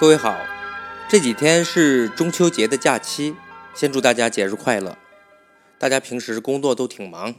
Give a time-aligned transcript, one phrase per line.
[0.00, 0.38] 各位好，
[1.08, 3.34] 这几天是中秋节的假期，
[3.74, 4.96] 先祝大家节日快乐。
[5.76, 7.34] 大家平时工作都挺忙，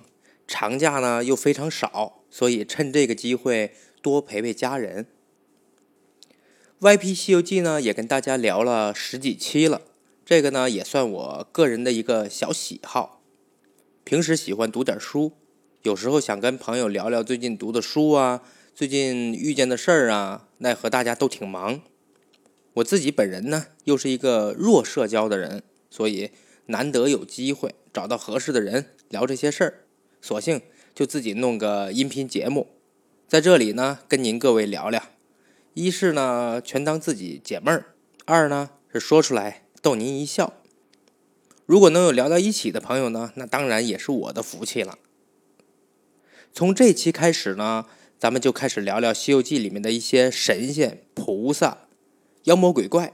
[0.46, 5.08] 长假呢又非常少，所以趁这个机会多陪陪家人。
[6.82, 9.84] YP 西游记呢也跟大家聊了十几期了，
[10.26, 13.22] 这个呢也算我个人的一个小喜好。
[14.04, 15.32] 平时喜欢读点书，
[15.84, 18.42] 有时候想跟朋友聊聊最近读的书啊，
[18.76, 21.80] 最近遇见的事儿啊，奈何大家都挺忙。
[22.76, 26.32] 我自己本人呢，又是一个弱社交的人，所以
[26.68, 29.74] 难得有机会找到合适的人聊这些事儿，
[30.22, 30.62] 索性
[30.94, 32.68] 就自己弄个音频节目，
[33.28, 35.04] 在这里呢跟您各位聊聊。
[35.74, 37.94] 一是呢全当自己解闷儿，
[38.26, 40.54] 二呢是说出来逗您一笑。
[41.66, 44.98] 如果能有聊到一起的朋友呢，那当然也是我的福气了。
[46.52, 47.86] 从这期开始呢，
[48.18, 51.89] 咱们就开始聊聊《西游记》里面的一些神仙菩萨。
[52.46, 53.08] 妖魔鬼怪，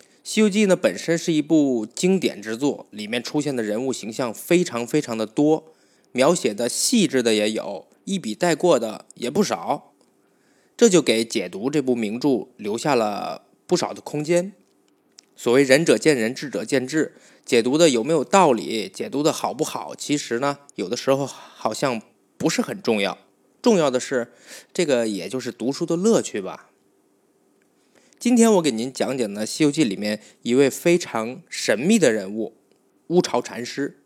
[0.22, 5.72] 《西游记》呢本身是一部经典之作，里面出现的人物形象非常非常的多，
[6.12, 9.92] 描写的细致的也有，一笔带过的也不少，
[10.76, 14.52] 这就给解读这部名著留下了不少的空间。
[15.34, 22.00] 所谓仁者见仁，智者见智，解读的有没有道理，解读的好不好，其实呢有的时候好像
[22.38, 23.18] 不是很重要，
[23.60, 24.32] 重要的是
[24.72, 26.68] 这个也就是读书的乐趣吧。
[28.22, 32.54] 今天我给您讲讲呢，《西游记》里面一位非常神秘的人物——
[33.10, 33.98] 乌巢禅师。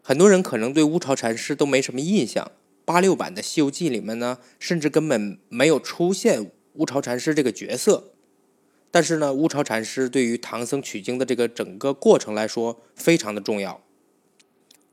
[0.00, 2.52] 很多人可能对乌巢禅师都没什么印象，
[2.84, 8.12] 八六版的《西游记》里面呢，甚至根本没有出现乌巢禅师这个角色。
[8.92, 13.82] 但是呢，乌巢禅师对于唐僧取经的这个整个过程来说非常的重要。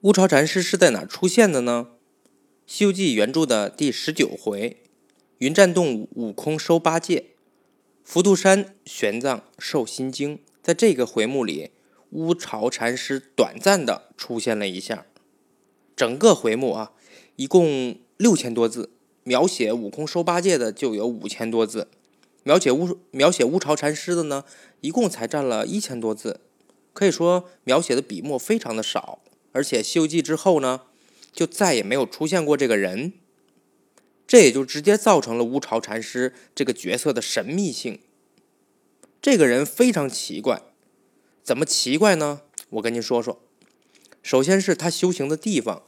[0.02, 1.90] 乌巢禅师是在哪出现的呢？
[2.66, 4.78] 《西游记》原著的第十九回，
[5.38, 7.26] 云栈洞悟空收八戒。
[8.04, 11.72] 浮屠山玄奘受心经，在这个回目里，
[12.12, 15.06] 乌巢禅师短暂的出现了一下。
[15.96, 16.92] 整个回目啊，
[17.38, 18.90] 一共六千多字，
[19.24, 21.88] 描写悟空收八戒的就有五千多字，
[22.44, 24.44] 描写乌描写乌巢禅师的呢，
[24.82, 26.42] 一共才占了一千多字，
[26.92, 29.20] 可以说描写的笔墨非常的少。
[29.54, 30.82] 而且《西游记》之后呢，
[31.32, 33.14] 就再也没有出现过这个人。
[34.34, 38.00] 这也就直接造成了乌巢禅师这个角色的神秘性。
[39.22, 40.64] 这个人非常奇怪，
[41.44, 42.42] 怎么奇怪呢？
[42.72, 43.44] 我跟您说说。
[44.24, 45.84] 首先是他修行的地方，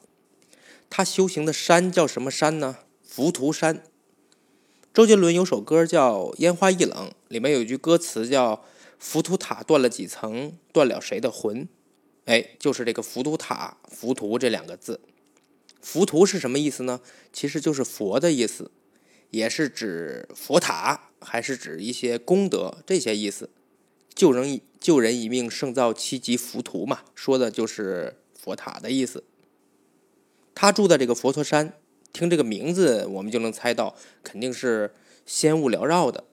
[0.91, 2.77] 他修行的山叫什么山呢？
[3.01, 3.81] 浮屠山。
[4.93, 8.63] 周杰伦有首歌叫《烟花易冷》，里面有一句歌词叫
[8.99, 11.67] “浮屠塔断了几层，断了谁的魂？”
[12.25, 15.01] 哎，就是这个“浮屠塔”“浮屠”这两个字。
[15.85, 16.99] 浮屠是什么意思呢？
[17.31, 18.71] 其实就是佛的意思，
[19.29, 23.51] 也是指佛塔，还是指一些功德这些意思。
[24.15, 29.25] 救人救人一命胜造七级浮屠嘛，说的就是佛塔的意思。
[30.55, 31.73] 他住在这个佛陀山，
[32.11, 34.91] 听这个名字我们就能猜到，肯定是
[35.27, 36.23] 仙雾缭绕的。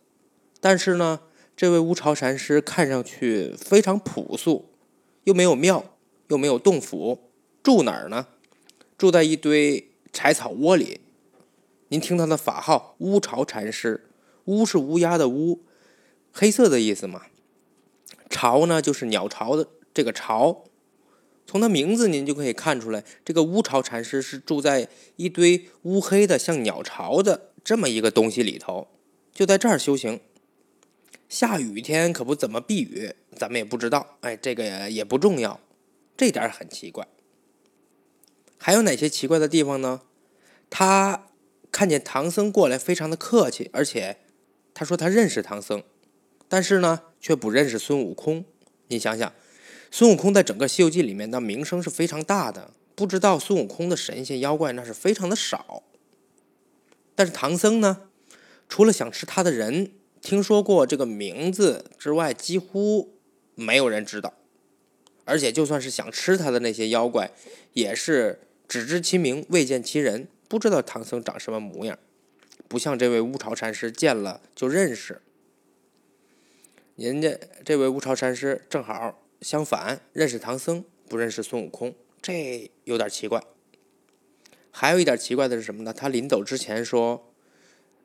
[0.61, 1.21] 但是呢，
[1.55, 4.71] 这位乌巢禅师看上去非常朴素，
[5.25, 5.99] 又没有庙，
[6.29, 7.31] 又没有洞府，
[7.63, 8.29] 住哪儿呢？
[9.03, 11.01] 住在一堆柴草窝里，
[11.89, 14.09] 您听他的法号乌巢禅师，
[14.45, 15.65] 乌是乌鸦的乌，
[16.31, 17.23] 黑色的意思嘛。
[18.31, 20.63] 巢呢就是鸟巢的这个巢，
[21.49, 24.87] 从他名字您就可以看出来，这个乌巢禅师是住在
[25.17, 28.87] 一堆乌黑的像鸟巢的这么一个东西里头，
[29.35, 30.21] 就在这儿修行。
[31.29, 35.59] 下雨天可不怎么避雨，咱们也不知道，哎，这个也不重要，
[36.17, 37.05] 这点很奇怪。
[38.65, 40.03] 还有哪些奇怪的地方呢？
[40.71, 41.27] 他
[41.73, 44.19] 看见唐僧过来，非常的客气，而且
[44.73, 45.83] 他说他认识唐僧，
[46.49, 48.45] 但是呢，却不认识孙悟空。
[48.87, 49.33] 你想想，
[49.91, 55.83] 孙悟空在整个《西游记》里面的名声是非常大的，不知道孙悟空的神仙妖怪那是非常的少。
[57.17, 58.03] 但是唐僧呢，
[58.69, 63.19] 除了想吃他的人听说过这个名字之外，几乎
[63.57, 64.35] 没有人知道。
[65.25, 67.33] 而且就算是想吃他的那些妖怪，
[67.73, 68.39] 也是。
[68.73, 71.99] 只知其名，未见其人，不知道唐僧长什么模样，
[72.69, 75.21] 不像这位乌巢禅师见了就认识。
[76.97, 83.45] 人家这位乌巢禅师正好相反，认识唐僧，不认识孙悟空，这有点奇怪。
[84.71, 85.93] 还有一点奇怪的是什么呢？
[85.93, 87.31] 他临走之前说，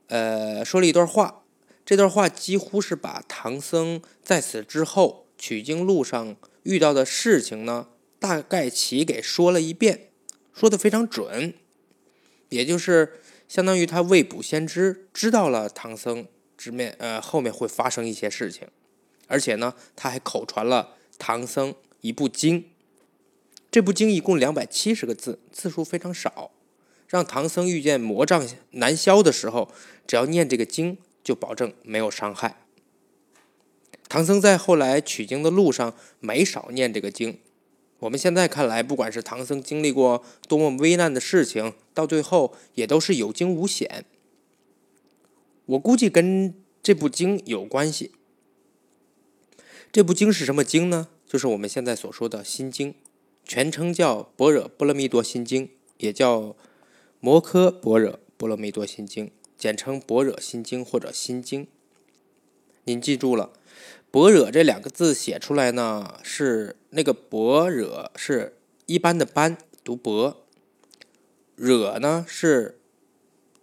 [0.08, 1.46] 呃，说了一段话，
[1.86, 7.88] 这段话几乎是把唐僧在此之后取经路上遇到的事情呢，
[8.20, 10.07] 大概齐给说了一遍。
[10.58, 11.54] 说的非常准，
[12.50, 16.26] 也就是相当于他未卜先知，知道了唐僧
[16.58, 18.68] 直面呃后面会发生一些事情，
[19.28, 22.66] 而且呢，他还口传了唐僧一部经。
[23.70, 26.50] 这部经一共两百七十个字，字数非常少，
[27.08, 29.72] 让唐僧遇见魔障难消的时候，
[30.08, 32.64] 只要念这个经，就保证没有伤害。
[34.10, 37.38] 唐僧在后来取经的路上没少念这个经。
[38.00, 44.06] 我们现在看来，不管是唐僧经历过多么危难的事情，到最后也都是有惊无险。
[45.66, 46.54] 我估计跟
[46.84, 48.12] 这部经有关系。
[49.92, 51.08] 这部经是什么经呢？
[51.28, 52.94] 就是我们现在所说的心经。
[53.44, 55.68] 全称叫《般若波罗蜜多心经》，
[55.98, 56.42] 也叫
[57.22, 59.28] 《摩诃般若波罗蜜多心经》，
[59.58, 61.66] 简称《般若心经》或者《心经》。
[62.84, 63.54] 您记住了
[64.12, 70.36] ，“般若”这两个字写出来呢，是那个“般若”是一般的“般”读“般
[71.56, 72.80] ”，“惹”呢是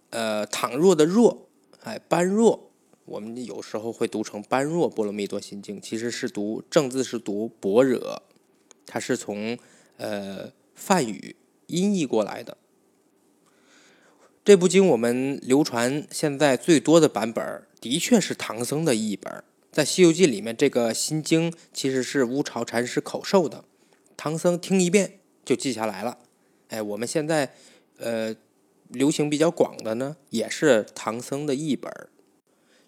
[0.09, 1.47] 呃倘若的“若”，
[1.83, 2.71] 哎，“般若”
[3.05, 8.23] 我们有时候会读成“般若波罗蜜多心经”，其实是读正字是读“般若”，
[8.85, 9.57] 它是从。
[9.97, 11.37] 呃，梵语
[11.67, 12.57] 音译过来的
[14.43, 19.41] 这部经，我们流传现在最多的版本，的确是唐僧的译本。
[19.75, 23.65] 在《西游记》里面，这个心经其实是乌巢禅师口授的，
[24.15, 26.19] 唐僧听一遍就记下来了。
[26.69, 27.53] 哎，我们现在
[27.97, 28.33] 呃
[28.87, 31.91] 流行比较广的呢，也是唐僧的译本。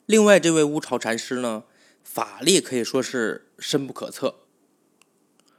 [0.05, 1.65] 另外，这位乌巢禅师呢，
[2.05, 4.35] 法力可以说是深不可测。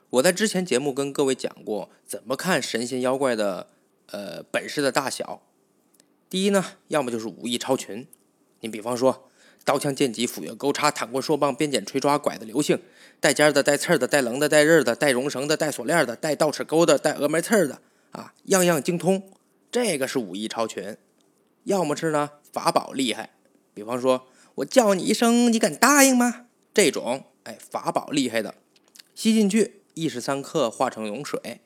[0.09, 3.69] 我在之前节目跟各位讲过，怎么看神仙妖怪的
[4.07, 5.43] 呃本事的大小。
[6.31, 8.07] 第一呢，要么就是武艺超群。
[8.61, 9.28] 你比方说，
[9.69, 12.81] 刀枪剑戟斧钺钩叉躺棍槊棒鞭锏锤抓拐的流星，
[13.21, 17.83] 带尖的带刺的带棱的带刃的带绒绳的带锁链的带倒齿钩的带峨眉刺的
[18.13, 19.31] 啊，样样精通。
[19.71, 20.97] 这个是武艺超群。
[21.65, 23.35] 要么是呢法宝厉害，
[23.75, 26.47] 比方说我叫你一声，你敢答应吗？
[26.73, 28.55] 这种哎法宝厉害的，
[29.15, 29.83] 吸进去。
[29.93, 31.61] 一时三刻化成涌水，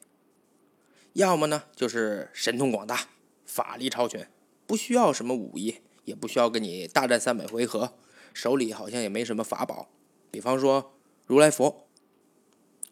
[1.12, 3.06] 要么呢就是神通广大，
[3.46, 4.26] 法力超群，
[4.66, 7.94] 不需要什么武艺，也不需要跟你大战三百回合，
[8.32, 9.88] 手里好像也没什么法宝。
[10.30, 10.94] 比方说
[11.26, 11.88] 如来佛，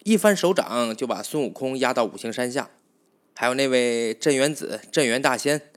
[0.05, 2.71] 一翻手掌就把孙悟空压到五行山下；
[3.35, 5.71] 还有那位镇元子、镇元大仙，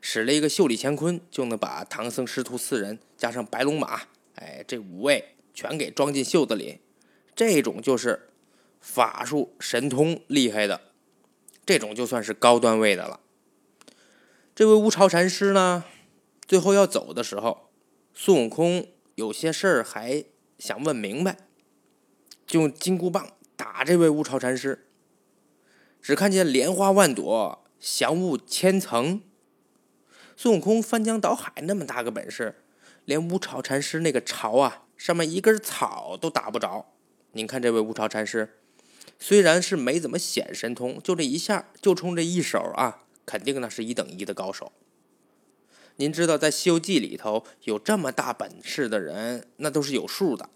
[0.00, 4.02] 使了一个袖里乾坤，就能把唐僧师徒四人加上白龙马，
[4.36, 6.80] 哎，这五位全给装进袖子里。
[7.34, 8.26] 这种就是。
[8.82, 10.80] 法术神通厉害的，
[11.66, 13.20] 这种就算是高段位的了。
[14.54, 15.84] 这位乌巢禅师呢，
[16.50, 17.70] 最后要走的时候，
[18.12, 20.24] 孙悟空有些事儿还
[20.58, 21.36] 想问明白，
[22.44, 24.88] 就用金箍棒打这位乌巢禅师。
[26.02, 29.22] 只看见莲花万朵，祥雾千层。
[30.36, 32.56] 孙悟空翻江倒海那么大个本事，
[33.04, 36.94] 连乌巢禅师那个巢啊，上面一根草都打不着。
[37.30, 38.58] 您看这位乌巢禅师。
[39.20, 44.72] 虽然是没怎么显神通，就这一下，就冲这一手啊，肯定那是一等一的高手。
[46.00, 50.48] 您知道，在《西游记》里头有这么大本事的人，那都是有数的。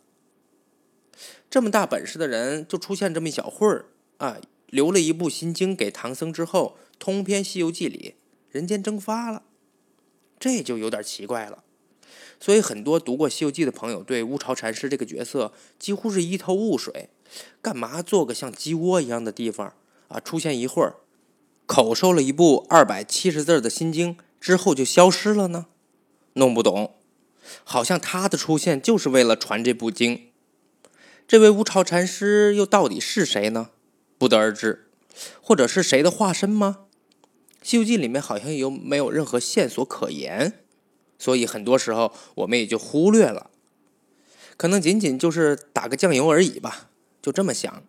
[1.51, 3.85] 这么大本事的人，就出现这么一小会儿
[4.17, 8.15] 啊，留了一部心经给唐僧之后，通篇《西游记》里
[8.51, 9.43] 人间蒸发了，
[10.41, 11.63] 这就有点奇怪了。
[12.41, 17.11] 所以，很多读过《西游记》的朋友对乌巢禅师这个角色几乎是一头雾水。
[17.61, 19.75] 干嘛做个像鸡窝一样的地方
[20.09, 20.19] 啊？
[20.19, 20.95] 出现一会儿，
[21.67, 25.69] 口授了一部二百七十字的心经之后就消失了呢？
[26.35, 26.97] 弄不懂，
[27.65, 30.27] 好像他的出现就是为了传这部经。
[31.27, 33.71] 这位乌巢禅师又到底是谁呢？
[34.19, 34.91] 不得而知，
[35.41, 36.81] 或者是谁的化身吗？
[37.63, 40.61] 《西游记》里面好像又没有任何线索可言，
[41.19, 43.49] 所以很多时候我们也就忽略了，
[44.59, 46.91] 可能仅仅就是打个酱油而已吧。
[47.23, 47.83] 就这么想，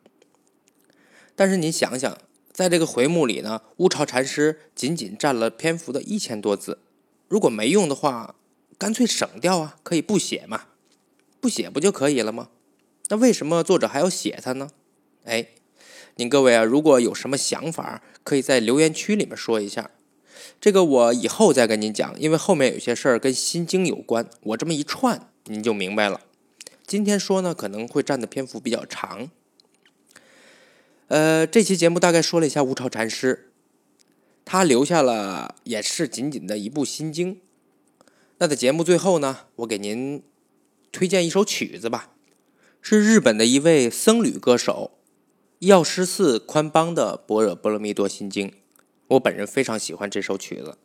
[1.35, 2.17] 但是你想想，
[2.55, 6.79] 在这个回目里呢，乌巢禅师仅仅占了篇幅的一千多字，
[7.27, 8.35] 如果没用的话，
[8.77, 10.67] 干脆省掉啊，可以不写嘛，
[11.41, 12.47] 不写不就可以了吗？
[13.09, 14.69] 那为什么作者还要写他呢？
[15.25, 15.47] 哎，
[16.15, 19.91] 您各位啊，如果有什么想法，可以在留言区里面说一下，
[20.61, 26.21] 这个我以后再跟您讲，因为后面有些事儿跟心经有关，我这么一串，您就明白了。
[26.87, 29.29] 今天说呢，可能会占的篇幅比较长。
[31.07, 33.51] 呃，这期节目大概说了一下乌巢禅师，
[34.43, 37.39] 他留下了也是仅仅的一部心经。
[38.39, 40.23] 那在节目最后呢，我给您
[40.91, 42.09] 推荐一首曲子吧，
[42.81, 44.91] 是日本的一位僧侣歌手，
[45.59, 48.51] 药师寺宽邦的般若波罗蜜多心经。
[49.09, 50.77] 我本人非常喜欢这首曲子，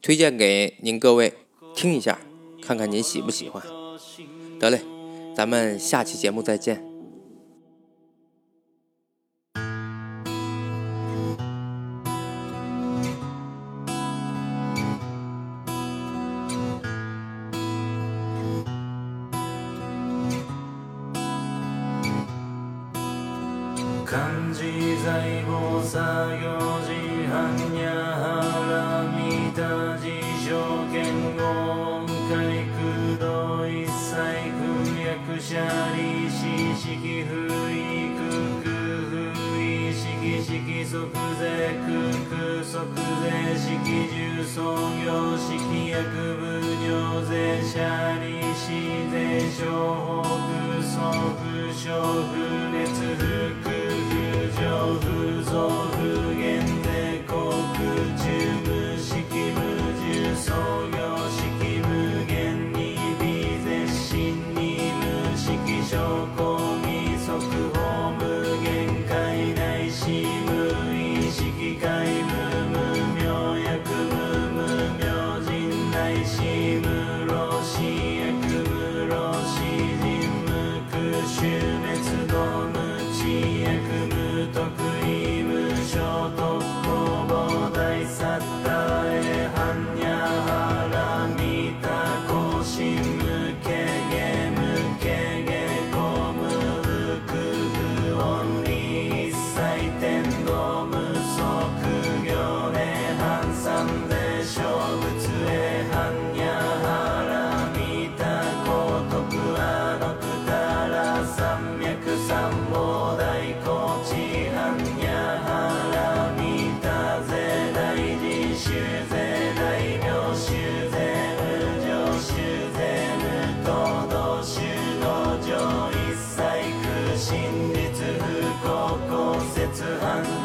[0.00, 1.34] 推荐给您各位
[1.76, 2.18] 听一下，
[2.62, 3.62] 看看您喜不喜欢。
[4.58, 4.80] 得嘞，
[5.36, 6.91] 咱们下期节目再见。
[41.38, 41.90] 税空
[42.30, 42.72] 空即
[43.22, 43.66] 税式
[44.08, 44.56] 重創
[45.04, 45.50] 業式
[45.90, 45.98] 薬
[46.36, 46.42] 部
[46.84, 48.64] 尿税車利子
[49.10, 49.60] 税商
[49.94, 50.92] 法空総
[51.74, 51.90] 商
[52.32, 52.36] 風
[52.70, 53.01] 熱